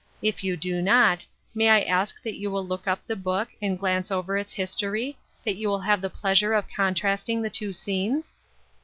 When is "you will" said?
2.39-2.65